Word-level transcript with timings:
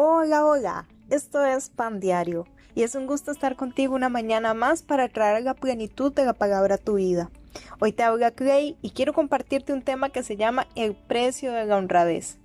Hola, 0.00 0.46
hola, 0.46 0.86
esto 1.10 1.44
es 1.44 1.70
Pan 1.70 1.98
Diario 1.98 2.46
y 2.76 2.84
es 2.84 2.94
un 2.94 3.08
gusto 3.08 3.32
estar 3.32 3.56
contigo 3.56 3.96
una 3.96 4.08
mañana 4.08 4.54
más 4.54 4.84
para 4.84 5.08
traer 5.08 5.42
la 5.42 5.54
plenitud 5.54 6.12
de 6.12 6.24
la 6.24 6.34
palabra 6.34 6.76
a 6.76 6.78
tu 6.78 6.94
vida. 6.94 7.32
Hoy 7.80 7.90
te 7.90 8.04
habla 8.04 8.30
Clay 8.30 8.78
y 8.80 8.90
quiero 8.90 9.12
compartirte 9.12 9.72
un 9.72 9.82
tema 9.82 10.10
que 10.10 10.22
se 10.22 10.36
llama 10.36 10.68
el 10.76 10.94
precio 10.94 11.50
de 11.50 11.66
la 11.66 11.78
honradez. 11.78 12.38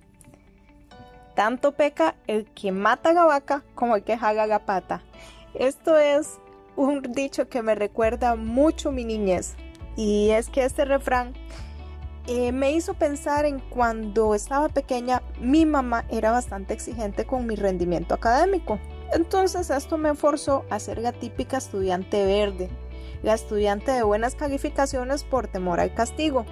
Tanto 1.36 1.70
peca 1.70 2.16
el 2.26 2.44
que 2.46 2.72
mata 2.72 3.12
la 3.12 3.22
vaca 3.22 3.62
como 3.76 3.94
el 3.94 4.02
que 4.02 4.18
jala 4.18 4.48
la 4.48 4.66
pata. 4.66 5.04
Esto 5.54 5.96
es 5.96 6.40
un 6.74 7.02
dicho 7.02 7.48
que 7.48 7.62
me 7.62 7.76
recuerda 7.76 8.34
mucho 8.34 8.90
mi 8.90 9.04
niñez 9.04 9.54
y 9.94 10.30
es 10.30 10.48
que 10.48 10.64
este 10.64 10.84
refrán 10.84 11.34
eh, 12.26 12.52
me 12.52 12.72
hizo 12.72 12.94
pensar 12.94 13.44
en 13.44 13.58
cuando 13.60 14.34
estaba 14.34 14.70
pequeña, 14.70 15.22
mi 15.40 15.66
mamá 15.66 16.06
era 16.08 16.30
bastante 16.30 16.72
exigente 16.72 17.26
con 17.26 17.46
mi 17.46 17.54
rendimiento 17.54 18.14
académico. 18.14 18.78
Entonces 19.12 19.68
esto 19.68 19.98
me 19.98 20.14
forzó 20.14 20.64
a 20.70 20.78
ser 20.78 20.98
la 20.98 21.12
típica 21.12 21.58
estudiante 21.58 22.24
verde, 22.24 22.70
la 23.22 23.34
estudiante 23.34 23.90
de 23.92 24.02
buenas 24.02 24.34
calificaciones 24.36 25.22
por 25.22 25.48
temor 25.48 25.80
al 25.80 25.92
castigo. 25.92 26.46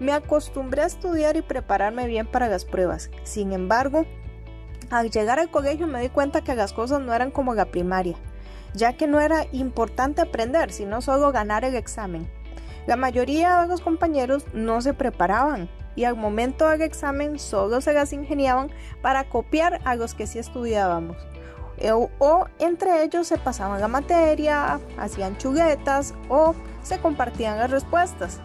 Me 0.00 0.12
acostumbré 0.12 0.82
a 0.82 0.86
estudiar 0.86 1.36
y 1.36 1.42
prepararme 1.42 2.06
bien 2.06 2.26
para 2.26 2.48
las 2.48 2.64
pruebas. 2.64 3.10
Sin 3.22 3.52
embargo, 3.52 4.06
al 4.90 5.10
llegar 5.10 5.38
al 5.38 5.52
colegio 5.52 5.86
me 5.86 6.00
di 6.00 6.08
cuenta 6.08 6.42
que 6.42 6.56
las 6.56 6.72
cosas 6.72 7.00
no 7.00 7.14
eran 7.14 7.30
como 7.30 7.54
la 7.54 7.66
primaria, 7.66 8.16
ya 8.74 8.94
que 8.94 9.06
no 9.06 9.20
era 9.20 9.46
importante 9.52 10.20
aprender, 10.20 10.72
sino 10.72 11.00
solo 11.00 11.30
ganar 11.30 11.64
el 11.64 11.76
examen. 11.76 12.28
La 12.86 12.96
mayoría 12.96 13.62
de 13.62 13.68
los 13.68 13.80
compañeros 13.80 14.44
no 14.52 14.80
se 14.80 14.94
preparaban 14.94 15.68
y 15.96 16.04
al 16.04 16.16
momento 16.16 16.68
del 16.68 16.82
examen 16.82 17.38
solo 17.38 17.80
se 17.80 17.92
las 17.92 18.12
ingeniaban 18.12 18.70
para 19.02 19.24
copiar 19.24 19.80
a 19.84 19.96
los 19.96 20.14
que 20.14 20.26
sí 20.26 20.38
estudiábamos. 20.38 21.16
O, 22.18 22.46
entre 22.58 23.02
ellos 23.04 23.26
se 23.26 23.38
pasaban 23.38 23.80
la 23.80 23.88
materia, 23.88 24.80
hacían 24.98 25.38
chuguetas 25.38 26.14
o 26.28 26.54
se 26.82 26.98
compartían 26.98 27.58
las 27.58 27.70
respuestas. 27.70 28.40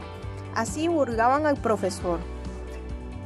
Así 0.53 0.87
burlaban 0.87 1.45
al 1.45 1.57
profesor. 1.57 2.19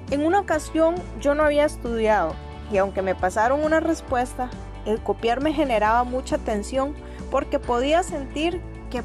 En 0.09 0.25
una 0.25 0.39
ocasión 0.39 0.95
yo 1.19 1.35
no 1.35 1.43
había 1.43 1.65
estudiado 1.65 2.33
y 2.71 2.77
aunque 2.77 3.03
me 3.03 3.13
pasaron 3.13 3.63
una 3.63 3.79
respuesta, 3.79 4.49
el 4.85 4.99
copiar 5.01 5.41
me 5.41 5.53
generaba 5.53 6.03
mucha 6.03 6.39
tensión 6.39 6.95
porque 7.29 7.59
podía 7.59 8.01
sentir 8.01 8.61
que, 8.89 9.03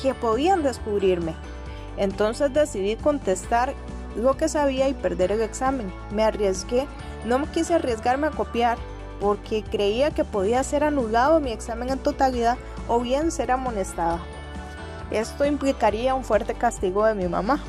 que 0.00 0.14
podían 0.14 0.62
descubrirme. 0.62 1.34
Entonces 1.96 2.52
decidí 2.52 2.96
contestar 2.96 3.74
lo 4.16 4.36
que 4.36 4.48
sabía 4.48 4.88
y 4.88 4.94
perder 4.94 5.32
el 5.32 5.42
examen. 5.42 5.92
Me 6.10 6.22
arriesgué, 6.22 6.86
no 7.24 7.38
me 7.38 7.46
quise 7.48 7.74
arriesgarme 7.74 8.26
a 8.28 8.30
copiar 8.30 8.78
porque 9.20 9.62
creía 9.62 10.10
que 10.10 10.24
podía 10.24 10.62
ser 10.62 10.84
anulado 10.84 11.40
mi 11.40 11.52
examen 11.52 11.90
en 11.90 11.98
totalidad 11.98 12.56
o 12.88 13.00
bien 13.00 13.30
ser 13.30 13.50
amonestada. 13.50 14.20
Esto 15.10 15.44
implicaría 15.44 16.14
un 16.14 16.24
fuerte 16.24 16.54
castigo 16.54 17.04
de 17.06 17.14
mi 17.14 17.28
mamá. 17.28 17.60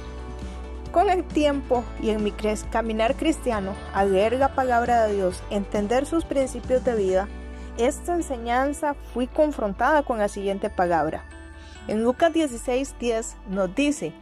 Con 0.91 1.09
el 1.09 1.23
tiempo 1.23 1.83
y 2.01 2.09
en 2.09 2.23
mi 2.23 2.33
caminar 2.71 3.15
cristiano, 3.15 3.73
al 3.93 4.13
leer 4.13 4.33
la 4.33 4.55
palabra 4.55 5.05
de 5.05 5.15
Dios, 5.15 5.43
entender 5.49 6.05
sus 6.05 6.25
principios 6.25 6.83
de 6.83 6.95
vida, 6.95 7.27
esta 7.77 8.15
enseñanza 8.15 8.95
fui 9.13 9.27
confrontada 9.27 10.01
con 10.01 10.17
la 10.17 10.29
siguiente 10.29 10.69
palabra. 10.69 11.23
En 11.87 12.03
Lucas 12.03 12.33
16:10 12.33 13.35
nos 13.49 13.73
dice, 13.73 14.13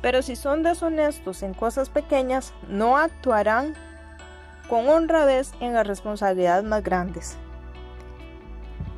pero 0.00 0.22
si 0.22 0.36
son 0.36 0.62
deshonestos 0.62 1.42
en 1.42 1.54
cosas 1.54 1.90
pequeñas, 1.90 2.54
no 2.68 2.96
actuarán 2.96 3.74
con 4.68 4.88
honradez 4.88 5.52
en 5.60 5.74
las 5.74 5.86
responsabilidades 5.86 6.64
más 6.64 6.82
grandes. 6.82 7.36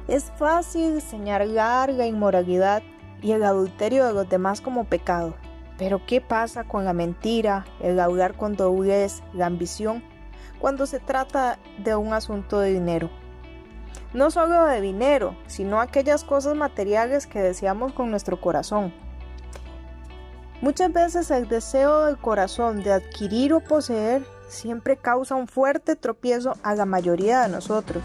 Es 0.06 0.30
fácil 0.36 1.00
señalar 1.00 1.90
la 1.90 2.06
inmoralidad 2.06 2.82
y 3.22 3.32
el 3.32 3.44
adulterio 3.44 4.06
de 4.06 4.12
los 4.12 4.28
demás 4.28 4.60
como 4.60 4.84
pecado, 4.84 5.34
pero 5.78 6.04
¿qué 6.06 6.20
pasa 6.20 6.64
con 6.64 6.84
la 6.84 6.92
mentira, 6.92 7.64
el 7.80 7.98
hablar 7.98 8.36
con 8.36 8.54
doblez, 8.54 9.22
la 9.32 9.46
ambición, 9.46 10.02
cuando 10.58 10.86
se 10.86 11.00
trata 11.00 11.58
de 11.78 11.96
un 11.96 12.12
asunto 12.12 12.60
de 12.60 12.72
dinero? 12.72 13.10
No 14.12 14.30
solo 14.30 14.66
de 14.66 14.80
dinero, 14.80 15.36
sino 15.46 15.80
aquellas 15.80 16.24
cosas 16.24 16.54
materiales 16.54 17.26
que 17.26 17.40
deseamos 17.40 17.92
con 17.92 18.10
nuestro 18.10 18.40
corazón. 18.40 18.92
Muchas 20.60 20.92
veces 20.92 21.30
el 21.30 21.48
deseo 21.48 22.06
del 22.06 22.18
corazón 22.18 22.82
de 22.82 22.92
adquirir 22.92 23.52
o 23.52 23.60
poseer 23.60 24.24
siempre 24.48 24.96
causa 24.96 25.34
un 25.34 25.48
fuerte 25.48 25.96
tropiezo 25.96 26.54
a 26.62 26.74
la 26.74 26.84
mayoría 26.84 27.42
de 27.42 27.48
nosotros. 27.48 28.04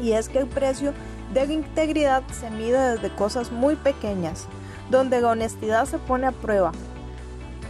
Y 0.00 0.12
es 0.12 0.28
que 0.28 0.40
el 0.40 0.46
precio 0.46 0.92
de 1.32 1.46
la 1.46 1.52
integridad 1.52 2.22
se 2.32 2.50
mide 2.50 2.96
desde 2.96 3.14
cosas 3.14 3.50
muy 3.50 3.76
pequeñas, 3.76 4.46
donde 4.90 5.20
la 5.20 5.28
honestidad 5.28 5.86
se 5.86 5.98
pone 5.98 6.26
a 6.26 6.32
prueba. 6.32 6.72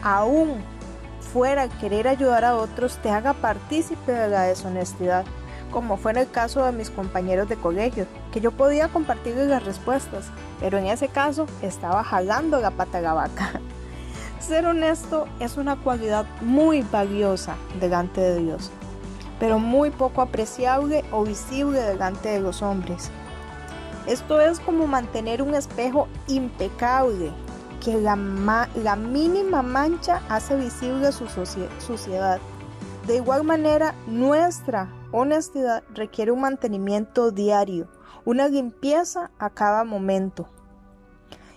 Aún 0.02 0.62
fuera 1.32 1.68
querer 1.68 2.08
ayudar 2.08 2.44
a 2.44 2.56
otros 2.56 2.96
te 2.98 3.10
haga 3.10 3.34
partícipe 3.34 4.12
de 4.12 4.28
la 4.28 4.42
deshonestidad 4.42 5.24
como 5.70 5.96
fue 5.96 6.12
en 6.12 6.18
el 6.18 6.30
caso 6.30 6.64
de 6.64 6.72
mis 6.72 6.90
compañeros 6.90 7.48
de 7.48 7.56
colegio, 7.56 8.06
que 8.32 8.40
yo 8.40 8.50
podía 8.50 8.88
compartirles 8.88 9.48
las 9.48 9.64
respuestas, 9.64 10.26
pero 10.60 10.78
en 10.78 10.86
ese 10.86 11.08
caso 11.08 11.46
estaba 11.62 12.04
jalando 12.04 12.60
la 12.60 12.70
pata 12.70 12.98
a 12.98 13.02
la 13.02 13.14
vaca. 13.14 13.60
Ser 14.40 14.66
honesto 14.66 15.26
es 15.40 15.56
una 15.56 15.76
cualidad 15.76 16.26
muy 16.40 16.82
valiosa 16.82 17.56
delante 17.80 18.20
de 18.20 18.40
Dios, 18.40 18.70
pero 19.38 19.58
muy 19.58 19.90
poco 19.90 20.22
apreciable 20.22 21.04
o 21.10 21.24
visible 21.24 21.80
delante 21.80 22.28
de 22.28 22.40
los 22.40 22.62
hombres. 22.62 23.10
Esto 24.06 24.40
es 24.40 24.58
como 24.60 24.86
mantener 24.86 25.42
un 25.42 25.54
espejo 25.54 26.08
impecable, 26.28 27.30
que 27.84 28.00
la, 28.00 28.16
la 28.82 28.96
mínima 28.96 29.62
mancha 29.62 30.22
hace 30.28 30.56
visible 30.56 31.12
su 31.12 31.26
suciedad. 31.78 32.40
De 33.06 33.16
igual 33.16 33.44
manera, 33.44 33.94
nuestra 34.06 34.88
honestidad 35.12 35.82
requiere 35.94 36.32
un 36.32 36.40
mantenimiento 36.40 37.30
diario, 37.30 37.88
una 38.24 38.48
limpieza 38.48 39.30
a 39.38 39.50
cada 39.50 39.84
momento. 39.84 40.48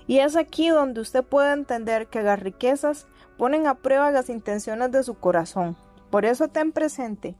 Y 0.08 0.20
es 0.20 0.36
aquí 0.36 0.70
donde 0.70 1.02
usted 1.02 1.24
puede 1.24 1.54
entender 1.54 2.08
que 2.08 2.22
las 2.22 2.40
riquezas 2.40 3.08
ponen 3.38 3.68
a 3.68 3.76
prueba 3.76 4.12
las 4.12 4.30
intenciones 4.30 4.92
de 4.92 5.04
su 5.04 5.16
corazón. 5.16 5.78
Por 6.10 6.26
eso 6.26 6.48
ten 6.48 6.72
presente 6.72 7.36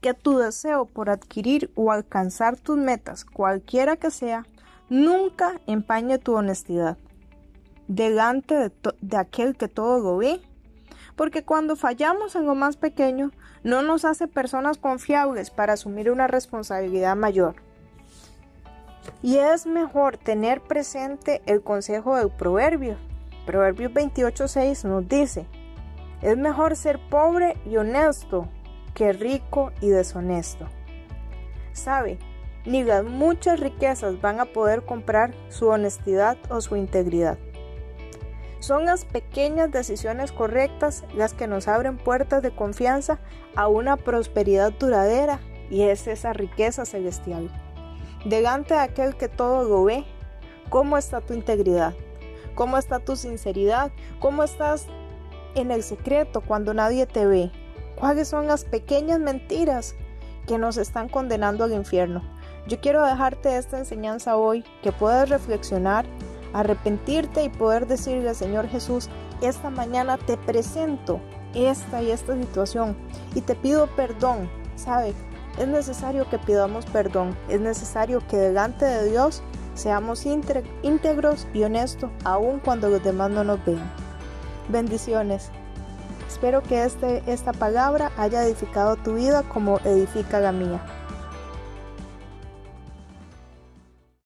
que 0.00 0.14
tu 0.14 0.38
deseo 0.38 0.86
por 0.86 1.10
adquirir 1.10 1.70
o 1.74 1.92
alcanzar 1.92 2.56
tus 2.56 2.76
metas, 2.76 3.24
cualquiera 3.24 3.96
que 3.96 4.10
sea, 4.10 4.46
nunca 4.88 5.60
empañe 5.66 6.18
tu 6.18 6.34
honestidad 6.34 6.98
delante 7.88 8.72
de, 9.00 9.16
aquel 9.16 9.56
que 9.56 9.68
todo 9.68 10.00
lo 10.00 10.16
ve 10.16 10.40
porque 11.14 11.44
cuando 11.44 11.76
fallamos 11.76 12.36
en 12.36 12.46
lo 12.46 12.54
más 12.54 12.76
pequeño, 12.76 13.30
no 13.66 13.82
nos 13.82 14.04
hace 14.04 14.28
personas 14.28 14.78
confiables 14.78 15.50
para 15.50 15.72
asumir 15.72 16.12
una 16.12 16.28
responsabilidad 16.28 17.16
mayor. 17.16 17.56
Y 19.24 19.38
es 19.38 19.66
mejor 19.66 20.18
tener 20.18 20.60
presente 20.60 21.42
el 21.46 21.62
consejo 21.62 22.14
del 22.14 22.30
proverbio. 22.30 22.96
Proverbios 23.44 23.90
28.6 23.90 24.84
nos 24.84 25.08
dice, 25.08 25.46
es 26.22 26.38
mejor 26.38 26.76
ser 26.76 27.00
pobre 27.10 27.56
y 27.66 27.76
honesto 27.76 28.48
que 28.94 29.12
rico 29.12 29.72
y 29.80 29.88
deshonesto. 29.88 30.68
¿Sabe? 31.72 32.20
Ni 32.66 32.84
las 32.84 33.02
muchas 33.02 33.58
riquezas 33.58 34.20
van 34.20 34.38
a 34.38 34.44
poder 34.44 34.84
comprar 34.84 35.34
su 35.48 35.66
honestidad 35.66 36.38
o 36.50 36.60
su 36.60 36.76
integridad. 36.76 37.36
Son 38.66 38.84
las 38.84 39.04
pequeñas 39.04 39.70
decisiones 39.70 40.32
correctas 40.32 41.04
las 41.14 41.34
que 41.34 41.46
nos 41.46 41.68
abren 41.68 41.98
puertas 41.98 42.42
de 42.42 42.50
confianza 42.50 43.20
a 43.54 43.68
una 43.68 43.96
prosperidad 43.96 44.72
duradera 44.72 45.38
y 45.70 45.82
es 45.82 46.08
esa 46.08 46.32
riqueza 46.32 46.84
celestial. 46.84 47.48
Delante 48.24 48.74
de 48.74 48.80
aquel 48.80 49.16
que 49.16 49.28
todo 49.28 49.62
lo 49.68 49.84
ve, 49.84 50.04
¿cómo 50.68 50.98
está 50.98 51.20
tu 51.20 51.32
integridad? 51.32 51.94
¿Cómo 52.56 52.76
está 52.76 52.98
tu 52.98 53.14
sinceridad? 53.14 53.92
¿Cómo 54.18 54.42
estás 54.42 54.86
en 55.54 55.70
el 55.70 55.84
secreto 55.84 56.40
cuando 56.40 56.74
nadie 56.74 57.06
te 57.06 57.24
ve? 57.24 57.52
¿Cuáles 57.94 58.26
son 58.26 58.48
las 58.48 58.64
pequeñas 58.64 59.20
mentiras 59.20 59.94
que 60.48 60.58
nos 60.58 60.76
están 60.76 61.08
condenando 61.08 61.62
al 61.62 61.72
infierno? 61.72 62.20
Yo 62.66 62.80
quiero 62.80 63.06
dejarte 63.06 63.58
esta 63.58 63.78
enseñanza 63.78 64.36
hoy, 64.36 64.64
que 64.82 64.90
puedas 64.90 65.28
reflexionar 65.28 66.04
arrepentirte 66.56 67.44
y 67.44 67.48
poder 67.50 67.86
decirle, 67.86 68.34
Señor 68.34 68.66
Jesús, 68.68 69.10
esta 69.42 69.68
mañana 69.68 70.16
te 70.16 70.38
presento 70.38 71.20
esta 71.54 72.02
y 72.02 72.10
esta 72.10 72.34
situación 72.34 72.96
y 73.34 73.42
te 73.42 73.54
pido 73.54 73.86
perdón. 73.88 74.48
¿Sabe? 74.76 75.14
Es 75.58 75.68
necesario 75.68 76.28
que 76.28 76.38
pidamos 76.38 76.84
perdón, 76.86 77.36
es 77.48 77.60
necesario 77.60 78.26
que 78.26 78.36
delante 78.36 78.84
de 78.84 79.10
Dios 79.10 79.42
seamos 79.74 80.26
íntegros 80.26 81.46
y 81.54 81.64
honestos, 81.64 82.10
aun 82.24 82.60
cuando 82.60 82.88
los 82.88 83.02
demás 83.02 83.30
no 83.30 83.44
nos 83.44 83.64
vean. 83.64 83.90
Bendiciones. 84.68 85.50
Espero 86.28 86.62
que 86.62 86.84
este, 86.84 87.22
esta 87.26 87.52
palabra 87.52 88.12
haya 88.18 88.44
edificado 88.44 88.96
tu 88.96 89.14
vida 89.14 89.42
como 89.44 89.78
edifica 89.84 90.40
la 90.40 90.52
mía. 90.52 90.84